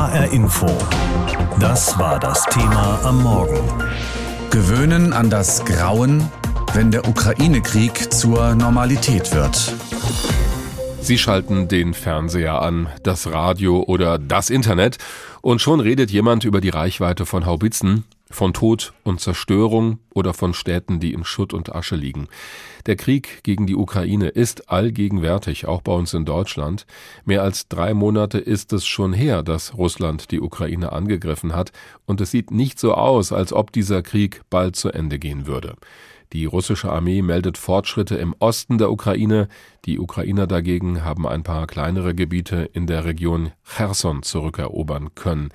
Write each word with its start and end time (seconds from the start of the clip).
HR 0.00 0.32
Info. 0.32 0.66
Das 1.58 1.98
war 1.98 2.18
das 2.18 2.46
Thema 2.46 2.98
am 3.04 3.22
Morgen. 3.22 3.60
Gewöhnen 4.48 5.12
an 5.12 5.28
das 5.28 5.62
Grauen, 5.66 6.26
wenn 6.72 6.90
der 6.90 7.06
Ukraine-Krieg 7.06 8.10
zur 8.10 8.54
Normalität 8.54 9.34
wird. 9.34 9.74
Sie 11.02 11.18
schalten 11.18 11.68
den 11.68 11.92
Fernseher 11.92 12.62
an, 12.62 12.88
das 13.02 13.30
Radio 13.30 13.82
oder 13.82 14.18
das 14.18 14.48
Internet 14.48 14.96
und 15.42 15.60
schon 15.60 15.80
redet 15.80 16.10
jemand 16.10 16.44
über 16.44 16.62
die 16.62 16.70
Reichweite 16.70 17.26
von 17.26 17.44
Haubitzen, 17.44 18.04
von 18.30 18.54
Tod 18.54 18.92
und 19.02 19.20
Zerstörung 19.20 19.98
oder 20.14 20.32
von 20.32 20.54
Städten, 20.54 21.00
die 21.00 21.12
in 21.12 21.24
Schutt 21.24 21.52
und 21.52 21.74
Asche 21.74 21.96
liegen. 21.96 22.28
Der 22.86 22.96
Krieg 22.96 23.42
gegen 23.42 23.66
die 23.66 23.74
Ukraine 23.74 24.28
ist 24.28 24.70
allgegenwärtig, 24.70 25.66
auch 25.66 25.82
bei 25.82 25.92
uns 25.92 26.14
in 26.14 26.24
Deutschland. 26.24 26.86
Mehr 27.24 27.42
als 27.42 27.68
drei 27.68 27.92
Monate 27.92 28.38
ist 28.38 28.72
es 28.72 28.86
schon 28.86 29.12
her, 29.12 29.42
dass 29.42 29.76
Russland 29.76 30.30
die 30.30 30.40
Ukraine 30.40 30.92
angegriffen 30.92 31.54
hat, 31.54 31.72
und 32.06 32.20
es 32.20 32.30
sieht 32.30 32.50
nicht 32.50 32.78
so 32.78 32.94
aus, 32.94 33.32
als 33.32 33.52
ob 33.52 33.72
dieser 33.72 34.02
Krieg 34.02 34.42
bald 34.48 34.76
zu 34.76 34.90
Ende 34.90 35.18
gehen 35.18 35.46
würde. 35.46 35.74
Die 36.32 36.44
russische 36.44 36.92
Armee 36.92 37.22
meldet 37.22 37.58
Fortschritte 37.58 38.14
im 38.14 38.36
Osten 38.38 38.78
der 38.78 38.92
Ukraine. 38.92 39.48
Die 39.84 39.98
Ukrainer 39.98 40.46
dagegen 40.46 41.04
haben 41.04 41.26
ein 41.26 41.42
paar 41.42 41.66
kleinere 41.66 42.14
Gebiete 42.14 42.70
in 42.72 42.86
der 42.86 43.04
Region 43.04 43.50
Cherson 43.64 44.22
zurückerobern 44.22 45.16
können. 45.16 45.48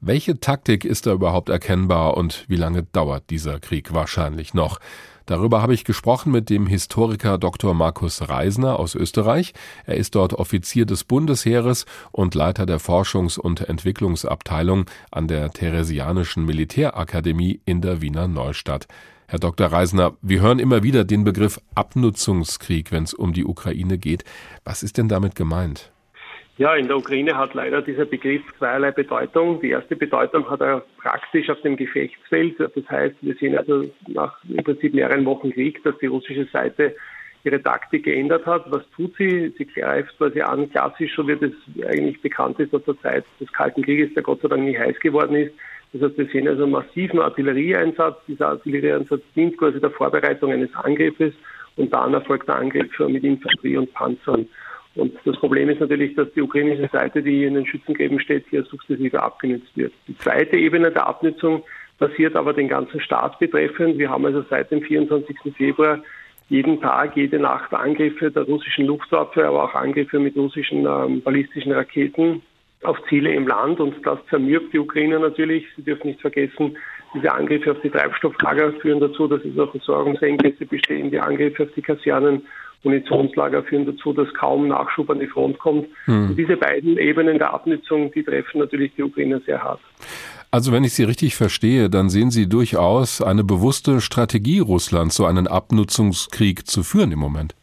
Welche 0.00 0.40
Taktik 0.40 0.84
ist 0.84 1.06
da 1.06 1.12
überhaupt 1.12 1.48
erkennbar 1.48 2.16
und 2.16 2.44
wie 2.48 2.56
lange 2.56 2.82
dauert 2.82 3.30
dieser 3.30 3.60
Krieg 3.60 3.94
wahrscheinlich 3.94 4.52
noch? 4.52 4.80
Darüber 5.26 5.62
habe 5.62 5.74
ich 5.74 5.84
gesprochen 5.84 6.32
mit 6.32 6.50
dem 6.50 6.66
Historiker 6.66 7.38
Dr. 7.38 7.74
Markus 7.74 8.28
Reisner 8.28 8.78
aus 8.80 8.94
Österreich. 8.94 9.54
Er 9.84 9.96
ist 9.96 10.14
dort 10.14 10.32
Offizier 10.32 10.86
des 10.86 11.04
Bundesheeres 11.04 11.84
und 12.10 12.34
Leiter 12.34 12.66
der 12.66 12.80
Forschungs- 12.80 13.38
und 13.38 13.68
Entwicklungsabteilung 13.68 14.86
an 15.10 15.28
der 15.28 15.50
Theresianischen 15.50 16.44
Militärakademie 16.44 17.60
in 17.64 17.80
der 17.80 18.00
Wiener 18.00 18.28
Neustadt. 18.28 18.86
Herr 19.28 19.40
Dr. 19.40 19.66
Reisner, 19.66 20.16
wir 20.22 20.40
hören 20.40 20.60
immer 20.60 20.84
wieder 20.84 21.02
den 21.02 21.24
Begriff 21.24 21.58
Abnutzungskrieg, 21.74 22.92
wenn 22.92 23.02
es 23.02 23.12
um 23.12 23.32
die 23.32 23.44
Ukraine 23.44 23.98
geht. 23.98 24.22
Was 24.64 24.84
ist 24.84 24.98
denn 24.98 25.08
damit 25.08 25.34
gemeint? 25.34 25.90
Ja, 26.58 26.76
in 26.76 26.86
der 26.86 26.96
Ukraine 26.96 27.36
hat 27.36 27.52
leider 27.54 27.82
dieser 27.82 28.04
Begriff 28.04 28.42
zweierlei 28.56 28.92
Bedeutung. 28.92 29.60
Die 29.60 29.70
erste 29.70 29.96
Bedeutung 29.96 30.48
hat 30.48 30.60
er 30.60 30.84
praktisch 30.98 31.50
auf 31.50 31.60
dem 31.62 31.76
Gefechtsfeld. 31.76 32.60
Das 32.60 32.88
heißt, 32.88 33.16
wir 33.20 33.34
sehen 33.34 33.58
also 33.58 33.90
nach 34.06 34.32
im 34.44 34.62
Prinzip 34.62 34.94
mehreren 34.94 35.24
Wochen 35.24 35.50
Krieg, 35.50 35.82
dass 35.82 35.98
die 35.98 36.06
russische 36.06 36.46
Seite 36.52 36.94
ihre 37.42 37.60
Taktik 37.60 38.04
geändert 38.04 38.46
hat. 38.46 38.70
Was 38.70 38.88
tut 38.94 39.12
sie? 39.18 39.52
Sie 39.58 39.66
greift 39.66 40.16
quasi 40.18 40.40
an, 40.40 40.70
klassisch, 40.70 41.14
so 41.16 41.26
wie 41.26 41.34
das 41.36 41.50
eigentlich 41.88 42.22
bekannt 42.22 42.60
ist 42.60 42.72
aus 42.72 42.84
der 42.84 42.98
Zeit 43.00 43.24
des 43.40 43.52
Kalten 43.52 43.82
Krieges, 43.82 44.14
der 44.14 44.22
Gott 44.22 44.40
sei 44.40 44.48
Dank 44.48 44.62
nicht 44.62 44.78
heiß 44.78 45.00
geworden 45.00 45.34
ist. 45.34 45.52
Das 45.98 46.10
heißt, 46.10 46.18
wir 46.18 46.26
sehen 46.26 46.48
also 46.48 46.64
einen 46.64 46.72
massiven 46.72 47.20
Artillerieeinsatz. 47.20 48.18
Dieser 48.26 48.48
Artillerieeinsatz 48.48 49.22
dient 49.34 49.56
quasi 49.56 49.80
der 49.80 49.90
Vorbereitung 49.90 50.52
eines 50.52 50.74
Angriffes 50.74 51.34
und 51.76 51.92
dann 51.92 52.14
erfolgt 52.14 52.48
der 52.48 52.56
Angriff 52.56 52.98
mit 53.00 53.24
Infanterie 53.24 53.76
und 53.76 53.92
Panzern. 53.92 54.48
Und 54.94 55.14
das 55.24 55.36
Problem 55.36 55.68
ist 55.68 55.80
natürlich, 55.80 56.14
dass 56.14 56.32
die 56.32 56.40
ukrainische 56.40 56.88
Seite, 56.90 57.22
die 57.22 57.44
in 57.44 57.54
den 57.54 57.66
Schützengräben 57.66 58.18
steht, 58.18 58.46
hier 58.48 58.62
sukzessive 58.64 59.22
abgenutzt 59.22 59.76
wird. 59.76 59.92
Die 60.08 60.16
zweite 60.16 60.56
Ebene 60.56 60.90
der 60.90 61.06
Abnutzung 61.06 61.62
passiert 61.98 62.34
aber 62.34 62.54
den 62.54 62.68
ganzen 62.68 63.00
Staat 63.00 63.38
betreffend. 63.38 63.98
Wir 63.98 64.10
haben 64.10 64.24
also 64.24 64.42
seit 64.48 64.70
dem 64.70 64.82
24. 64.82 65.36
Februar 65.56 66.02
jeden 66.48 66.80
Tag, 66.80 67.16
jede 67.16 67.38
Nacht 67.38 67.74
Angriffe 67.74 68.30
der 68.30 68.44
russischen 68.44 68.86
Luftwaffe, 68.86 69.46
aber 69.46 69.64
auch 69.64 69.74
Angriffe 69.74 70.18
mit 70.18 70.36
russischen 70.36 70.86
ähm, 70.86 71.20
ballistischen 71.20 71.72
Raketen 71.72 72.42
auf 72.82 72.98
Ziele 73.08 73.34
im 73.34 73.46
Land 73.46 73.80
und 73.80 73.94
das 74.04 74.18
zermürbt 74.28 74.72
die 74.72 74.78
Ukrainer 74.78 75.18
natürlich. 75.18 75.64
Sie 75.76 75.82
dürfen 75.82 76.08
nicht 76.08 76.20
vergessen, 76.20 76.76
diese 77.14 77.32
Angriffe 77.32 77.72
auf 77.72 77.80
die 77.82 77.90
Treibstofflager 77.90 78.72
führen 78.74 79.00
dazu, 79.00 79.26
dass 79.26 79.42
es 79.44 79.58
auch 79.58 79.70
Versorgungsengpässe 79.70 80.66
bestehen. 80.66 81.10
Die 81.10 81.18
Angriffe 81.18 81.64
auf 81.64 81.70
die 81.74 81.82
Kasernen, 81.82 82.42
Munitionslager 82.82 83.62
führen 83.64 83.86
dazu, 83.86 84.12
dass 84.12 84.32
kaum 84.34 84.68
Nachschub 84.68 85.10
an 85.10 85.18
die 85.18 85.26
Front 85.26 85.58
kommt. 85.58 85.86
Hm. 86.04 86.30
Und 86.30 86.36
diese 86.36 86.56
beiden 86.56 86.98
Ebenen 86.98 87.38
der 87.38 87.52
Abnutzung, 87.52 88.12
die 88.12 88.22
treffen 88.22 88.60
natürlich 88.60 88.92
die 88.96 89.02
Ukrainer 89.02 89.40
sehr 89.40 89.62
hart. 89.62 89.80
Also 90.50 90.72
wenn 90.72 90.84
ich 90.84 90.94
Sie 90.94 91.04
richtig 91.04 91.34
verstehe, 91.34 91.90
dann 91.90 92.08
sehen 92.08 92.30
Sie 92.30 92.48
durchaus 92.48 93.20
eine 93.20 93.44
bewusste 93.44 94.00
Strategie 94.00 94.60
Russlands, 94.60 95.16
so 95.16 95.26
einen 95.26 95.46
Abnutzungskrieg 95.46 96.66
zu 96.66 96.82
führen 96.82 97.12
im 97.12 97.18
Moment. 97.18 97.54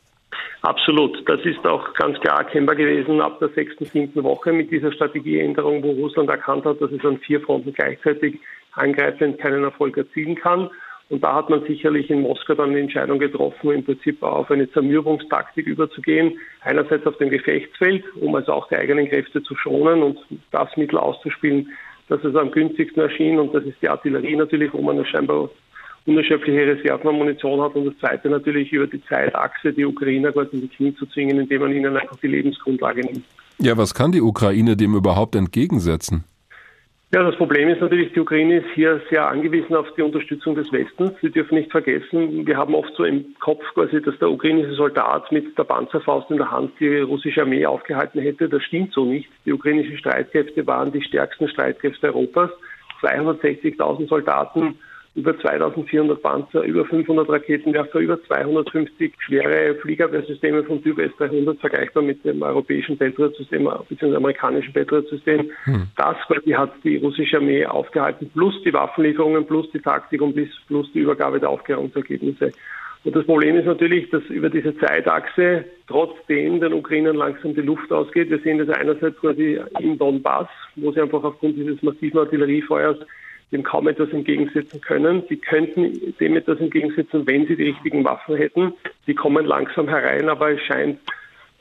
Absolut. 0.64 1.28
Das 1.28 1.42
ist 1.44 1.66
auch 1.68 1.94
ganz 1.94 2.18
klar 2.22 2.40
erkennbar 2.40 2.76
gewesen 2.76 3.20
ab 3.20 3.38
der 3.40 3.50
sechsten, 3.50 3.84
siebten 3.84 4.24
Woche 4.24 4.54
mit 4.54 4.72
dieser 4.72 4.94
Strategieänderung, 4.94 5.84
wo 5.84 5.92
Russland 5.92 6.30
erkannt 6.30 6.64
hat, 6.64 6.82
dass 6.82 6.90
es 6.90 7.04
an 7.04 7.18
vier 7.18 7.42
Fronten 7.42 7.74
gleichzeitig 7.74 8.40
angreifend 8.72 9.40
keinen 9.40 9.66
Erfolg 9.66 9.98
erzielen 9.98 10.36
kann. 10.36 10.70
Und 11.10 11.22
da 11.22 11.36
hat 11.36 11.50
man 11.50 11.66
sicherlich 11.66 12.10
in 12.10 12.22
Moskau 12.22 12.54
dann 12.54 12.72
die 12.72 12.80
Entscheidung 12.80 13.20
getroffen, 13.20 13.72
im 13.72 13.84
Prinzip 13.84 14.24
auf 14.24 14.50
eine 14.50 14.72
Zermürbungstaktik 14.72 15.68
überzugehen. 15.68 16.40
Einerseits 16.62 17.06
auf 17.06 17.18
dem 17.18 17.30
Gefechtsfeld, 17.30 18.06
um 18.16 18.34
also 18.34 18.54
auch 18.54 18.70
die 18.70 18.78
eigenen 18.78 19.10
Kräfte 19.10 19.44
zu 19.44 19.58
schonen 19.58 20.02
und 20.02 20.18
das 20.52 20.76
Mittel 20.78 20.98
auszuspielen, 20.98 21.74
das 22.08 22.24
es 22.24 22.38
am 22.38 22.52
günstigsten 22.52 23.04
erschien. 23.04 23.38
Und 23.38 23.54
das 23.54 23.66
ist 23.66 23.82
die 23.82 23.90
Artillerie 23.90 24.38
natürlich, 24.38 24.74
wo 24.74 24.82
man 24.82 25.06
scheinbar 25.06 25.50
unerschöpfliche 26.06 26.68
Reserven 26.68 27.10
an 27.10 27.16
Munition 27.16 27.62
hat 27.62 27.76
und 27.76 27.86
das 27.86 27.98
zweite 28.00 28.30
natürlich 28.30 28.72
über 28.72 28.88
die 28.88 29.04
Zeitachse 29.06 29.72
die 29.74 29.86
Ukrainer 29.86 30.32
quasi 30.32 30.58
in 30.58 30.62
die 30.62 30.68
Knie 30.68 30.96
zu 30.96 31.06
zwingen, 31.08 31.40
indem 31.40 31.62
man 31.62 31.72
ihnen 31.72 31.96
einfach 31.96 32.18
die 32.18 32.28
Lebensgrundlage 32.28 33.02
nimmt. 33.02 33.24
Ja, 33.60 33.78
was 33.78 33.94
kann 33.94 34.12
die 34.12 34.22
Ukraine 34.22 34.76
dem 34.76 34.96
überhaupt 34.96 35.36
entgegensetzen? 35.36 36.26
Ja, 37.14 37.22
das 37.22 37.36
Problem 37.36 37.70
ist 37.70 37.80
natürlich, 37.80 38.12
die 38.14 38.22
Ukraine 38.22 38.58
ist 38.58 38.70
hier 38.74 39.00
sehr 39.12 39.30
angewiesen 39.30 39.76
auf 39.76 39.86
die 39.96 40.02
Unterstützung 40.02 40.56
des 40.56 40.72
Westens. 40.72 41.12
Sie 41.22 41.30
dürfen 41.30 41.54
nicht 41.60 41.70
vergessen, 41.70 42.48
wir 42.48 42.58
haben 42.58 42.74
oft 42.74 42.92
so 42.98 43.04
im 43.04 43.36
Kopf 43.40 43.64
quasi, 43.76 44.02
dass 44.02 44.18
der 44.18 44.32
ukrainische 44.32 44.74
Soldat 44.74 45.32
mit 45.32 45.56
der 45.56 45.64
Panzerfaust 45.64 46.32
in 46.32 46.38
der 46.38 46.50
Hand 46.50 46.72
die 46.80 46.98
russische 47.02 47.42
Armee 47.42 47.68
aufgehalten 47.68 48.20
hätte. 48.20 48.50
Das 48.50 48.64
stimmt 48.64 48.94
so 48.94 49.06
nicht. 49.06 49.30
Die 49.46 49.54
ukrainischen 49.54 49.96
Streitkräfte 50.00 50.66
waren 50.66 50.92
die 50.92 51.04
stärksten 51.04 51.48
Streitkräfte 51.48 52.08
Europas. 52.08 52.50
260.000 53.04 54.08
Soldaten 54.08 54.80
über 55.16 55.38
2400 55.40 56.22
Panzer, 56.22 56.64
über 56.64 56.86
500 56.86 57.30
Raketenwerfer, 57.30 58.00
über 58.00 58.22
250 58.24 59.14
schwere 59.20 59.76
Fliegerwehrsysteme 59.76 60.64
vom 60.64 60.82
Typ 60.82 60.98
S-300, 60.98 61.60
vergleichbar 61.60 62.02
mit 62.02 62.26
dem 62.26 62.42
europäischen 62.42 62.98
Patriot-System 62.98 63.70
bzw. 63.90 64.16
amerikanischen 64.16 64.74
Patriot-System. 64.74 65.52
Hm. 65.66 65.88
Das 65.96 66.18
quasi 66.26 66.52
hat 66.52 66.74
die 66.84 66.98
russische 66.98 67.38
Armee 67.38 67.66
aufgehalten, 67.66 68.32
plus 68.34 68.56
die 68.64 68.74
Waffenlieferungen, 68.74 69.46
plus 69.46 69.70
die 69.72 69.80
Taktik 69.80 70.22
und 70.22 70.36
plus 70.68 70.92
die 70.94 71.00
Übergabe 71.00 71.40
der 71.40 71.50
Aufklärungsergebnisse. 71.50 72.52
Und 73.04 73.16
das 73.16 73.26
Problem 73.26 73.58
ist 73.58 73.66
natürlich, 73.66 74.10
dass 74.12 74.24
über 74.30 74.50
diese 74.50 74.76
Zeitachse 74.78 75.66
trotzdem 75.88 76.62
den 76.62 76.74
Ukrainern 76.74 77.18
langsam 77.18 77.54
die 77.54 77.62
Luft 77.62 77.92
ausgeht. 77.92 78.30
Wir 78.30 78.40
sehen 78.40 78.60
das 78.60 78.70
einerseits 78.70 79.20
quasi 79.20 79.60
im 79.80 79.98
Donbass, 79.98 80.48
wo 80.78 80.92
sie 80.92 81.02
einfach 81.02 81.24
aufgrund 81.24 81.58
dieses 81.58 81.84
massiven 81.84 82.20
Artilleriefeuers 82.20 82.98
dem 83.54 83.64
kaum 83.64 83.88
etwas 83.88 84.10
entgegensetzen 84.10 84.82
können. 84.82 85.24
Sie 85.30 85.38
könnten 85.38 86.16
dem 86.20 86.36
etwas 86.36 86.60
entgegensetzen, 86.60 87.26
wenn 87.28 87.48
sie 87.48 87.56
die 87.56 87.70
richtigen 87.70 88.04
Waffen 88.04 88.36
hätten. 88.36 88.74
Sie 89.06 89.14
kommen 89.14 89.46
langsam 89.46 89.88
herein, 89.88 90.28
aber 90.28 90.52
es 90.52 90.62
scheint 90.62 91.00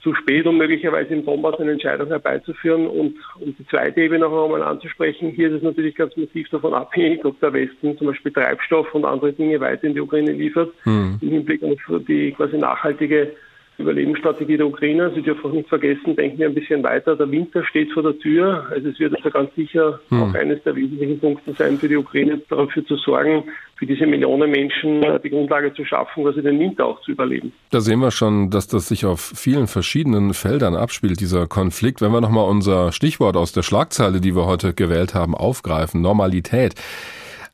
zu 0.02 0.14
spät, 0.14 0.46
um 0.46 0.58
möglicherweise 0.58 1.14
im 1.14 1.24
Donbass 1.24 1.60
eine 1.60 1.72
Entscheidung 1.72 2.08
herbeizuführen. 2.08 2.88
Und 2.88 3.14
um 3.40 3.54
die 3.56 3.66
zweite 3.68 4.00
Ebene 4.00 4.20
noch 4.20 4.44
einmal 4.44 4.62
anzusprechen, 4.62 5.30
hier 5.30 5.48
ist 5.48 5.58
es 5.58 5.62
natürlich 5.62 5.94
ganz 5.94 6.16
massiv 6.16 6.48
davon 6.48 6.74
abhängig, 6.74 7.24
ob 7.24 7.38
der 7.40 7.52
Westen 7.52 7.96
zum 7.96 8.08
Beispiel 8.08 8.32
Treibstoff 8.32 8.92
und 8.94 9.04
andere 9.04 9.32
Dinge 9.32 9.60
weiter 9.60 9.84
in 9.84 9.94
die 9.94 10.00
Ukraine 10.00 10.32
liefert, 10.32 10.72
mhm. 10.84 11.18
im 11.20 11.28
Hinblick 11.28 11.62
auf 11.62 11.78
die 12.08 12.32
quasi 12.32 12.58
nachhaltige 12.58 13.32
Überlebensstrategie 13.78 14.56
der 14.56 14.66
Ukrainer. 14.66 15.10
Sie 15.14 15.22
dürfen 15.22 15.50
auch 15.50 15.54
nicht 15.54 15.68
vergessen, 15.68 16.14
denken 16.14 16.38
wir 16.38 16.46
ein 16.46 16.54
bisschen 16.54 16.82
weiter, 16.82 17.16
der 17.16 17.30
Winter 17.30 17.64
steht 17.64 17.90
vor 17.92 18.02
der 18.02 18.18
Tür. 18.18 18.66
Also 18.70 18.88
es 18.88 18.98
wird 18.98 19.16
also 19.16 19.30
ganz 19.30 19.54
sicher 19.54 19.98
hm. 20.08 20.22
auch 20.22 20.34
eines 20.34 20.62
der 20.62 20.76
wesentlichen 20.76 21.18
Punkte 21.18 21.52
sein 21.54 21.78
für 21.78 21.88
die 21.88 21.96
Ukraine, 21.96 22.40
dafür 22.48 22.84
zu 22.86 22.96
sorgen, 22.96 23.44
für 23.76 23.86
diese 23.86 24.06
Millionen 24.06 24.50
Menschen 24.50 25.04
die 25.24 25.30
Grundlage 25.30 25.74
zu 25.74 25.84
schaffen, 25.84 26.22
quasi 26.22 26.42
den 26.42 26.58
Winter 26.60 26.86
auch 26.86 27.00
zu 27.00 27.12
überleben. 27.12 27.52
Da 27.70 27.80
sehen 27.80 28.00
wir 28.00 28.10
schon, 28.10 28.50
dass 28.50 28.68
das 28.68 28.88
sich 28.88 29.06
auf 29.06 29.20
vielen 29.20 29.66
verschiedenen 29.66 30.34
Feldern 30.34 30.76
abspielt, 30.76 31.20
dieser 31.20 31.46
Konflikt. 31.46 32.00
Wenn 32.00 32.12
wir 32.12 32.20
nochmal 32.20 32.48
unser 32.48 32.92
Stichwort 32.92 33.36
aus 33.36 33.52
der 33.52 33.62
Schlagzeile, 33.62 34.20
die 34.20 34.36
wir 34.36 34.46
heute 34.46 34.74
gewählt 34.74 35.14
haben, 35.14 35.34
aufgreifen, 35.34 36.00
Normalität. 36.00 36.74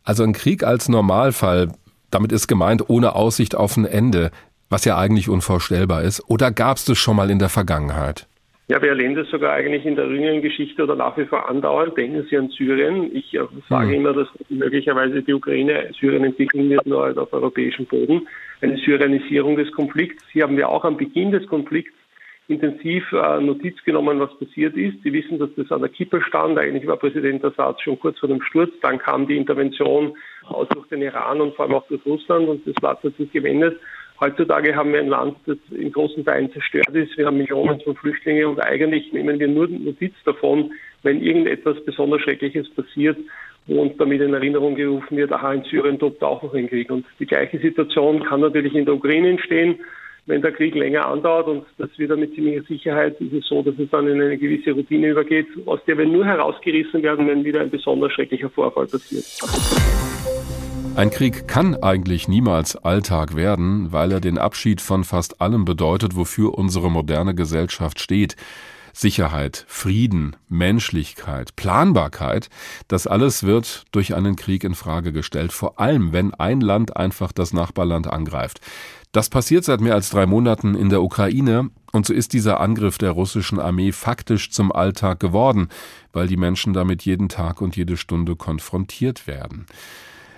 Also 0.05 0.25
ein 0.25 0.33
Krieg 0.33 0.65
als 0.65 0.89
Normalfall, 0.89 1.69
damit 2.11 2.33
ist 2.33 2.49
gemeint 2.49 2.89
ohne 2.89 3.15
Aussicht 3.15 3.55
auf 3.55 3.77
ein 3.77 3.85
Ende 3.85 4.31
was 4.71 4.85
ja 4.85 4.99
eigentlich 4.99 5.29
unvorstellbar 5.29 6.03
ist? 6.03 6.23
Oder 6.29 6.51
gab 6.51 6.77
es 6.77 6.85
das 6.85 6.99
schon 6.99 7.17
mal 7.17 7.31
in 7.31 7.39
der 7.39 7.49
Vergangenheit? 7.49 8.27
Ja, 8.71 8.83
wir 8.83 8.91
erleben 8.91 9.15
das 9.15 9.31
sogar 9.31 9.55
eigentlich 9.55 9.87
in 9.87 9.97
der 9.97 10.07
jüngeren 10.09 10.43
Geschichte 10.43 10.83
oder 10.83 10.95
nach 10.95 11.17
wie 11.17 11.25
vor 11.25 11.49
andauernd. 11.49 11.97
Denken 11.97 12.27
Sie 12.29 12.37
an 12.37 12.51
Syrien. 12.51 13.17
Ich 13.17 13.33
äh, 13.33 13.41
sage 13.67 13.89
hm. 13.89 13.95
immer, 13.95 14.13
dass 14.13 14.29
möglicherweise 14.51 15.23
die 15.23 15.33
Ukraine 15.33 15.91
Syrien 15.99 16.25
entwickeln 16.25 16.69
wird, 16.69 16.85
nur 16.85 17.03
halt 17.03 17.17
auf 17.17 17.33
europäischem 17.33 17.87
Boden. 17.87 18.29
Eine 18.61 18.77
Syrianisierung 18.77 19.57
des 19.57 19.73
Konflikts. 19.73 20.23
Hier 20.33 20.43
haben 20.43 20.59
wir 20.59 20.69
auch 20.69 20.85
am 20.85 20.99
Beginn 20.99 21.33
des 21.33 21.47
Konflikts 21.47 21.95
intensiv 22.49 23.11
äh, 23.13 23.41
Notiz 23.41 23.83
genommen, 23.85 24.21
was 24.21 24.39
passiert 24.39 24.77
ist. 24.77 25.03
Sie 25.03 25.15
wissen, 25.15 25.39
dass 25.39 25.51
das 25.57 25.71
an 25.71 25.81
der 25.81 25.91
Kippe 25.91 26.21
stand. 26.21 26.59
Eigentlich 26.59 26.87
war 26.87 26.97
Präsident 26.99 27.43
Assad 27.45 27.81
schon 27.81 27.99
kurz 27.99 28.19
vor 28.19 28.29
dem 28.29 28.43
Sturz. 28.43 28.73
Dann 28.83 28.99
kam 28.99 29.27
die 29.27 29.37
Intervention 29.37 30.15
aus 30.45 30.69
durch 30.69 30.89
den 30.89 31.01
Iran 31.01 31.41
und 31.41 31.55
vor 31.55 31.65
allem 31.65 31.75
auch 31.75 31.87
durch 31.89 32.05
Russland 32.05 32.49
und 32.49 32.67
das 32.67 32.75
Blatt 32.75 33.03
hat 33.03 33.17
sich 33.17 33.33
gewendet. 33.33 33.79
Heutzutage 34.21 34.75
haben 34.75 34.93
wir 34.93 35.01
ein 35.01 35.09
Land, 35.09 35.37
das 35.47 35.59
in 35.71 35.93
großen 35.93 36.25
Teilen 36.25 36.53
zerstört 36.53 36.91
ist. 36.95 37.17
Wir 37.17 37.27
haben 37.27 37.39
Millionen 37.39 37.81
von 37.81 37.95
Flüchtlingen 37.95 38.47
und 38.47 38.61
eigentlich 38.61 39.13
nehmen 39.13 39.39
wir 39.39 39.49
nur 39.49 39.69
Notiz 39.69 40.15
davon, 40.25 40.73
wenn 41.03 41.23
irgendetwas 41.23 41.77
besonders 41.85 42.23
Schreckliches 42.23 42.69
passiert 42.71 43.19
uns 43.67 43.93
damit 43.99 44.23
in 44.23 44.33
Erinnerung 44.33 44.77
gerufen 44.77 45.19
wird, 45.19 45.31
aha, 45.31 45.53
in 45.53 45.63
Syrien 45.65 45.99
tobt 45.99 46.23
auch 46.23 46.43
noch 46.43 46.55
ein 46.55 46.71
Krieg. 46.71 46.91
Und 46.91 47.05
die 47.21 47.27
gleiche 47.27 47.59
Situation 47.59 48.25
kann 48.25 48.41
natürlich 48.41 48.75
in 48.75 48.87
der 48.87 48.95
Ukraine 48.95 49.29
entstehen 49.29 49.79
wenn 50.29 50.43
der 50.43 50.53
Krieg 50.53 50.75
länger 50.75 51.07
andauert 51.07 51.49
und 51.49 51.65
das 51.79 51.89
wird 51.97 52.11
dann 52.11 52.21
mit 52.21 52.35
ziemlicher 52.35 52.63
Sicherheit, 52.65 53.19
ist 53.19 53.33
es 53.33 53.47
so, 53.49 53.63
dass 53.63 53.79
es 53.79 53.89
dann 53.91 54.07
in 54.07 54.21
eine 54.21 54.37
gewisse 54.37 54.73
Routine 54.73 55.09
übergeht, 55.09 55.47
aus 55.65 55.81
der 55.87 55.97
wir 55.97 56.07
nur 56.07 56.27
herausgerissen 56.27 57.03
werden, 57.03 57.27
wenn 57.27 57.45
wieder 57.45 57.63
ein 57.63 57.71
besonders 57.71 58.13
schrecklicher 58.13 58.51
Vorfall 58.51 58.87
passiert. 58.87 59.25
Ein 60.99 61.11
Krieg 61.11 61.47
kann 61.47 61.77
eigentlich 61.77 62.27
niemals 62.27 62.75
Alltag 62.75 63.37
werden, 63.37 63.93
weil 63.93 64.11
er 64.11 64.21
den 64.21 64.37
Abschied 64.37 64.81
von 64.81 65.05
fast 65.05 65.41
allem 65.41 65.65
bedeutet, 65.65 66.17
wofür 66.17 66.59
unsere 66.59 66.91
moderne 66.91 67.37
Gesellschaft 67.37 68.01
steht. 68.01 68.35
Sicherheit, 68.93 69.65
Frieden, 69.69 70.35
Menschlichkeit, 70.49 71.55
Planbarkeit, 71.55 72.51
das 72.89 73.07
alles 73.07 73.45
wird 73.45 73.85
durch 73.93 74.17
einen 74.17 74.35
Krieg 74.35 74.65
in 74.65 74.75
Frage 74.75 75.13
gestellt, 75.13 75.53
vor 75.53 75.79
allem 75.79 76.13
wenn 76.13 76.35
ein 76.35 76.61
Land 76.61 76.97
einfach 76.97 77.31
das 77.31 77.53
Nachbarland 77.53 78.09
angreift. 78.09 78.61
Das 79.13 79.31
passiert 79.31 79.63
seit 79.63 79.81
mehr 79.81 79.95
als 79.95 80.11
drei 80.11 80.27
Monaten 80.27 80.75
in 80.75 80.89
der 80.89 81.01
Ukraine 81.01 81.71
und 81.93 82.07
so 82.07 82.13
ist 82.13 82.33
dieser 82.33 82.59
Angriff 82.59 82.99
der 82.99 83.13
russischen 83.13 83.61
Armee 83.61 83.93
faktisch 83.93 84.51
zum 84.51 84.73
Alltag 84.73 85.21
geworden, 85.21 85.69
weil 86.13 86.27
die 86.27 86.37
Menschen 86.37 86.73
damit 86.73 87.03
jeden 87.03 87.29
Tag 87.29 87.61
und 87.61 87.77
jede 87.77 87.97
Stunde 87.97 88.35
konfrontiert 88.35 89.29
werden. 89.29 89.67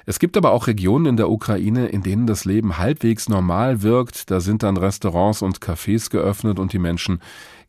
Es 0.07 0.19
gibt 0.19 0.37
aber 0.37 0.53
auch 0.53 0.67
Regionen 0.67 1.07
in 1.07 1.17
der 1.17 1.31
Ukraine, 1.31 1.87
in 1.89 2.03
denen 2.03 2.27
das 2.27 2.45
Leben 2.45 2.79
halbwegs 2.79 3.29
normal 3.29 3.83
wirkt. 3.83 4.31
Da 4.31 4.41
sind 4.41 4.63
dann 4.63 4.77
Restaurants 4.77 5.43
und 5.43 5.61
Cafés 5.61 6.11
geöffnet 6.11 6.59
und 6.59 6.73
die 6.73 6.79
Menschen 6.79 7.21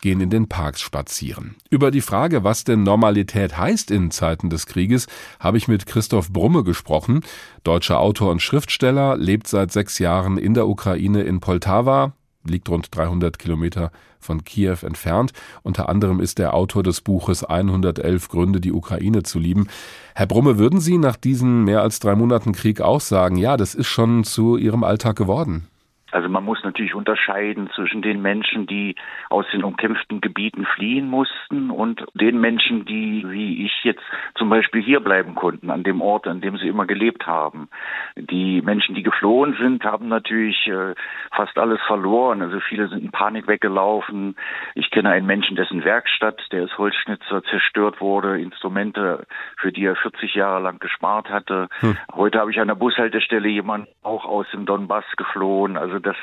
gehen 0.01 0.19
in 0.19 0.29
den 0.29 0.47
Parks 0.47 0.81
spazieren. 0.81 1.55
Über 1.69 1.91
die 1.91 2.01
Frage, 2.01 2.43
was 2.43 2.63
denn 2.63 2.83
Normalität 2.83 3.57
heißt 3.57 3.91
in 3.91 4.11
Zeiten 4.11 4.49
des 4.49 4.65
Krieges, 4.65 5.07
habe 5.39 5.57
ich 5.57 5.67
mit 5.67 5.85
Christoph 5.85 6.31
Brumme 6.31 6.63
gesprochen. 6.63 7.21
Deutscher 7.63 7.99
Autor 7.99 8.31
und 8.31 8.41
Schriftsteller, 8.41 9.15
lebt 9.15 9.47
seit 9.47 9.71
sechs 9.71 9.99
Jahren 9.99 10.37
in 10.37 10.53
der 10.53 10.67
Ukraine 10.67 11.21
in 11.21 11.39
Poltawa, 11.39 12.13
liegt 12.43 12.69
rund 12.69 12.95
300 12.95 13.39
Kilometer 13.39 13.91
von 14.19 14.43
Kiew 14.43 14.77
entfernt. 14.83 15.33
Unter 15.63 15.89
anderem 15.89 16.19
ist 16.19 16.39
er 16.39 16.53
Autor 16.53 16.83
des 16.83 17.01
Buches 17.01 17.43
111 17.43 18.29
Gründe, 18.29 18.61
die 18.61 18.71
Ukraine 18.71 19.23
zu 19.23 19.39
lieben. 19.39 19.67
Herr 20.15 20.27
Brumme, 20.27 20.57
würden 20.57 20.79
Sie 20.79 20.97
nach 20.97 21.15
diesen 21.15 21.63
mehr 21.63 21.81
als 21.81 21.99
drei 21.99 22.15
Monaten 22.15 22.53
Krieg 22.53 22.81
auch 22.81 23.01
sagen, 23.01 23.37
ja, 23.37 23.57
das 23.57 23.75
ist 23.75 23.87
schon 23.87 24.23
zu 24.23 24.57
Ihrem 24.57 24.83
Alltag 24.83 25.15
geworden? 25.15 25.67
Also 26.11 26.29
man 26.29 26.43
muss 26.43 26.63
natürlich 26.63 26.93
unterscheiden 26.93 27.69
zwischen 27.75 28.01
den 28.01 28.21
Menschen, 28.21 28.67
die 28.67 28.95
aus 29.29 29.45
den 29.53 29.63
umkämpften 29.63 30.21
Gebieten 30.21 30.65
fliehen 30.65 31.07
mussten 31.07 31.71
und 31.71 32.05
den 32.13 32.39
Menschen, 32.39 32.85
die, 32.85 33.23
wie 33.27 33.65
ich 33.65 33.83
jetzt 33.83 34.03
zum 34.35 34.49
Beispiel 34.49 34.81
hier 34.81 34.99
bleiben 34.99 35.35
konnten, 35.35 35.69
an 35.69 35.83
dem 35.83 36.01
Ort, 36.01 36.27
an 36.27 36.41
dem 36.41 36.57
sie 36.57 36.67
immer 36.67 36.85
gelebt 36.85 37.25
haben. 37.27 37.69
Die 38.15 38.61
Menschen, 38.61 38.95
die 38.95 39.03
geflohen 39.03 39.55
sind, 39.59 39.83
haben 39.83 40.07
natürlich 40.09 40.67
äh, 40.67 40.95
fast 41.33 41.57
alles 41.57 41.79
verloren. 41.87 42.41
Also 42.41 42.59
viele 42.59 42.87
sind 42.89 43.03
in 43.03 43.11
Panik 43.11 43.47
weggelaufen. 43.47 44.35
Ich 44.75 44.91
kenne 44.91 45.09
einen 45.09 45.25
Menschen, 45.25 45.55
dessen 45.55 45.83
Werkstatt, 45.83 46.41
der 46.51 46.63
ist 46.63 46.77
Holzschnitzer, 46.77 47.43
zerstört 47.43 48.01
wurde, 48.01 48.39
Instrumente, 48.39 49.25
für 49.57 49.71
die 49.71 49.85
er 49.85 49.95
40 49.95 50.35
Jahre 50.35 50.61
lang 50.61 50.79
gespart 50.79 51.29
hatte. 51.29 51.69
Hm. 51.79 51.97
Heute 52.13 52.39
habe 52.39 52.51
ich 52.51 52.59
an 52.59 52.67
der 52.67 52.75
Bushaltestelle 52.75 53.47
jemanden 53.47 53.87
auch 54.03 54.25
aus 54.25 54.45
dem 54.51 54.65
Donbass 54.65 55.05
geflohen. 55.17 55.77
Also 55.77 55.99
das 56.01 56.17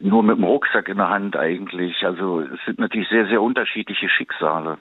nur 0.00 0.22
mit 0.22 0.38
dem 0.38 0.44
Rucksack 0.44 0.88
in 0.88 0.96
der 0.96 1.08
Hand 1.08 1.36
eigentlich. 1.36 2.04
Also 2.04 2.40
es 2.40 2.58
sind 2.66 2.78
natürlich 2.78 3.08
sehr, 3.08 3.26
sehr 3.26 3.42
unterschiedliche 3.42 4.08
Schicksale. 4.08 4.78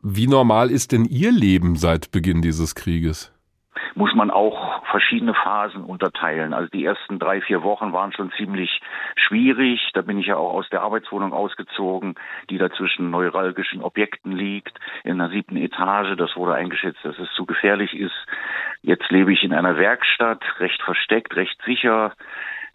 Wie 0.00 0.26
normal 0.26 0.70
ist 0.70 0.92
denn 0.92 1.04
Ihr 1.04 1.32
Leben 1.32 1.76
seit 1.76 2.12
Beginn 2.12 2.42
dieses 2.42 2.74
Krieges? 2.74 3.32
muss 3.94 4.14
man 4.14 4.30
auch 4.30 4.84
verschiedene 4.86 5.34
Phasen 5.34 5.82
unterteilen. 5.82 6.54
Also 6.54 6.68
die 6.70 6.84
ersten 6.84 7.18
drei, 7.18 7.40
vier 7.40 7.62
Wochen 7.62 7.92
waren 7.92 8.12
schon 8.12 8.30
ziemlich 8.36 8.80
schwierig. 9.16 9.90
Da 9.94 10.02
bin 10.02 10.18
ich 10.18 10.26
ja 10.26 10.36
auch 10.36 10.54
aus 10.54 10.68
der 10.70 10.82
Arbeitswohnung 10.82 11.32
ausgezogen, 11.32 12.14
die 12.48 12.58
da 12.58 12.70
zwischen 12.70 13.10
neuralgischen 13.10 13.82
Objekten 13.82 14.32
liegt, 14.32 14.78
in 15.04 15.18
der 15.18 15.30
siebten 15.30 15.56
Etage. 15.56 16.16
Das 16.16 16.36
wurde 16.36 16.54
eingeschätzt, 16.54 17.00
dass 17.02 17.18
es 17.18 17.28
zu 17.34 17.44
gefährlich 17.44 17.94
ist. 17.94 18.14
Jetzt 18.82 19.10
lebe 19.10 19.32
ich 19.32 19.42
in 19.42 19.52
einer 19.52 19.76
Werkstatt, 19.76 20.42
recht 20.60 20.80
versteckt, 20.82 21.34
recht 21.36 21.60
sicher. 21.66 22.12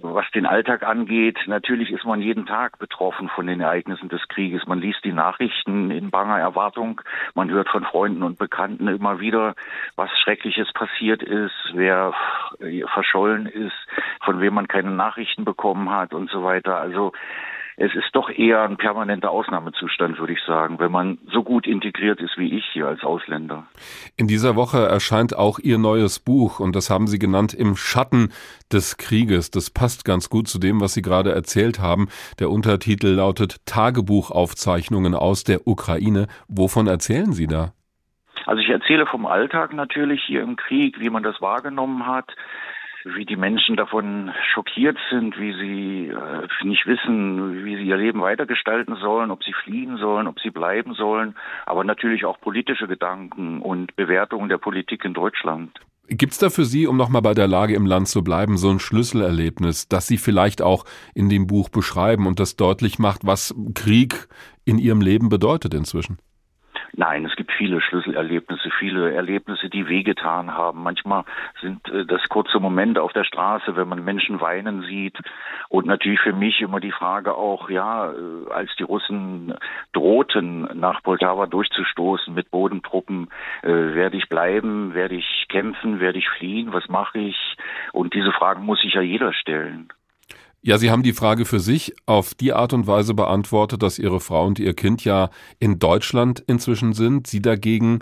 Was 0.06 0.30
den 0.32 0.46
Alltag 0.46 0.84
angeht, 0.84 1.40
natürlich 1.48 1.90
ist 1.90 2.04
man 2.04 2.22
jeden 2.22 2.46
Tag 2.46 2.78
betroffen 2.78 3.30
von 3.30 3.48
den 3.48 3.62
Ereignissen 3.62 4.10
des 4.10 4.28
Krieges. 4.28 4.68
Man 4.68 4.82
liest 4.82 5.06
die 5.06 5.14
Nachrichten 5.14 5.92
in 5.92 6.12
banger 6.12 6.38
Erwartung. 6.38 7.00
Man 7.36 7.50
hört 7.50 7.70
von 7.70 7.86
Freunden 7.86 8.22
und 8.22 8.38
Bekannten 8.38 8.90
immer 8.90 9.22
wieder, 9.22 9.56
was 9.96 10.10
Schreckliches 10.20 10.74
passiert 10.74 11.24
ist, 11.24 11.54
wer 11.74 12.14
verschollen 12.94 13.46
ist, 13.46 13.88
von 14.26 14.42
wem 14.42 14.56
man 14.56 14.68
keine 14.68 14.92
Nachrichten 14.92 15.46
bekommen 15.46 15.90
hat 15.90 16.14
und 16.14 16.30
so 16.30 16.44
weiter. 16.44 16.82
Also 16.82 17.14
es 17.78 17.94
ist 17.96 18.10
doch 18.14 18.30
eher 18.30 18.64
ein 18.64 18.78
permanenter 18.78 19.32
Ausnahmezustand, 19.32 20.20
würde 20.20 20.34
ich 20.34 20.42
sagen, 20.46 20.80
wenn 20.80 20.92
man 20.92 21.18
so 21.32 21.44
gut 21.44 21.66
integriert 21.66 22.22
ist 22.22 22.38
wie 22.38 22.58
ich 22.58 22.66
hier 22.72 22.88
als 22.88 23.04
Ausländer. 23.04 23.66
In 24.18 24.28
dieser 24.28 24.56
Woche 24.56 24.86
erscheint 24.86 25.36
auch 25.36 25.60
Ihr 25.60 25.78
neues 25.78 26.20
Buch 26.20 26.60
und 26.60 26.76
das 26.76 26.90
haben 26.90 27.08
Sie 27.08 27.20
genannt 27.20 27.54
im 27.54 27.76
Schatten 27.76 28.32
des 28.72 28.98
Krieges. 28.98 29.52
Das 29.52 29.70
passt 29.70 30.06
ganz 30.06 30.30
gut 30.30 30.48
zu 30.48 30.60
dem, 30.60 30.82
was 30.82 30.94
Sie 30.94 31.02
gerade 31.02 31.32
erzählt 31.32 31.80
haben. 31.80 32.08
Der 32.40 32.50
Untertitel 32.50 33.08
lautet 33.08 33.66
Tagebuchaufzeichnungen 33.66 35.16
aus 35.16 35.44
der 35.44 35.68
Ukraine. 35.68 36.28
Wovon 36.48 36.88
erzählen 36.88 37.34
Sie 37.34 37.48
da? 37.48 37.74
Also 38.46 38.62
ich 38.62 38.70
erzähle 38.70 39.06
vom 39.06 39.26
Alltag 39.26 39.74
natürlich 39.74 40.22
hier 40.26 40.42
im 40.42 40.58
Krieg, 40.58 41.00
wie 41.00 41.10
man 41.10 41.24
das 41.24 41.42
wahrgenommen 41.42 42.06
hat, 42.06 42.36
wie 43.06 43.26
die 43.26 43.36
Menschen 43.36 43.76
davon 43.76 44.32
schockiert 44.54 44.98
sind, 45.10 45.38
wie 45.40 45.54
sie 45.54 46.14
nicht 46.64 46.86
wissen, 46.86 47.66
wie 47.66 47.76
sie 47.76 47.84
ihr 47.84 47.98
Leben 47.98 48.22
weitergestalten 48.22 48.96
sollen, 48.96 49.32
ob 49.32 49.44
sie 49.44 49.54
fliehen 49.54 49.98
sollen, 49.98 50.28
ob 50.28 50.40
sie 50.40 50.50
bleiben 50.50 50.94
sollen, 50.94 51.36
aber 51.66 51.84
natürlich 51.84 52.26
auch 52.26 52.40
politische 52.40 52.88
Gedanken 52.88 53.62
und 53.62 53.96
Bewertungen 53.96 54.50
der 54.50 54.58
Politik 54.58 55.06
in 55.06 55.14
Deutschland. 55.14 55.80
Gibt 56.10 56.34
es 56.34 56.40
da 56.40 56.50
für 56.50 56.66
Sie, 56.66 56.86
um 56.86 56.98
nochmal 56.98 57.22
bei 57.22 57.34
der 57.34 57.48
Lage 57.48 57.76
im 57.76 57.86
Land 57.86 58.10
zu 58.10 58.24
bleiben, 58.24 58.58
so 58.58 58.70
ein 58.70 58.80
Schlüsselerlebnis, 58.80 59.88
das 59.88 60.06
Sie 60.06 60.18
vielleicht 60.18 60.62
auch 60.62 60.84
in 61.16 61.30
dem 61.30 61.48
Buch 61.48 61.70
beschreiben 61.70 62.28
und 62.28 62.42
das 62.42 62.58
deutlich 62.58 63.00
macht, 63.00 63.26
was 63.26 63.56
Krieg 63.74 64.28
in 64.66 64.80
Ihrem 64.80 65.00
Leben 65.00 65.30
bedeutet 65.30 65.74
inzwischen? 65.74 66.18
Nein, 66.96 67.26
es 67.26 67.36
gibt 67.36 67.52
viele 67.52 67.82
Schlüsselerlebnisse, 67.82 68.70
viele 68.78 69.14
Erlebnisse, 69.14 69.68
die 69.68 69.88
wehgetan 69.88 70.54
haben. 70.54 70.84
Manchmal 70.84 71.24
sind 71.60 71.90
äh, 71.90 72.06
das 72.06 72.22
kurze 72.30 72.60
Momente 72.60 73.02
auf 73.02 73.14
der 73.14 73.24
Straße, 73.24 73.76
wenn 73.76 73.88
man 73.88 74.04
Menschen 74.04 74.40
weinen 74.42 74.84
sieht. 74.84 75.18
Und 75.70 75.88
natürlich 75.88 76.20
für 76.20 76.34
mich 76.34 76.62
immer 76.62 76.80
die 76.80 76.92
Frage 76.92 77.34
auch, 77.34 77.68
ja, 77.72 78.12
äh, 78.12 78.52
als 78.52 78.70
die 78.78 78.84
Russen 78.84 79.56
drohten, 79.94 80.70
nach 80.80 81.02
Poltawa 81.02 81.48
durchzustoßen 81.48 82.32
mit 82.32 82.52
Bodentruppen, 82.52 83.30
äh, 83.64 83.70
werde 83.70 84.18
ich 84.18 84.30
bleiben, 84.30 84.94
werde 84.94 85.16
ich 85.16 85.48
kämpfen, 85.50 86.00
werde 86.00 86.20
ich 86.20 86.30
fliehen, 86.30 86.74
was 86.74 86.88
mache 86.90 87.18
ich? 87.18 87.58
Und 87.92 88.14
diese 88.14 88.32
Fragen 88.32 88.66
muss 88.66 88.82
sich 88.82 88.94
ja 88.94 89.02
jeder 89.02 89.34
stellen. 89.34 89.92
Ja, 90.66 90.78
Sie 90.78 90.90
haben 90.90 91.04
die 91.04 91.12
Frage 91.12 91.44
für 91.44 91.60
sich 91.60 91.94
auf 92.06 92.34
die 92.36 92.54
Art 92.54 92.72
und 92.72 92.88
Weise 92.88 93.14
beantwortet, 93.14 93.84
dass 93.84 94.00
Ihre 94.00 94.22
Frau 94.22 94.46
und 94.46 94.60
Ihr 94.60 94.74
Kind 94.74 95.04
ja 95.04 95.30
in 95.60 95.78
Deutschland 95.78 96.42
inzwischen 96.48 96.94
sind. 96.94 97.28
Sie 97.28 97.42
dagegen 97.42 98.00